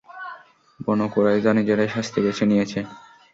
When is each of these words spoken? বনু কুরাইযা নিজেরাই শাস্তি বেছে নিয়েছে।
বনু 0.79 1.05
কুরাইযা 1.13 1.51
নিজেরাই 1.57 1.89
শাস্তি 1.95 2.19
বেছে 2.25 2.43
নিয়েছে। 2.45 2.79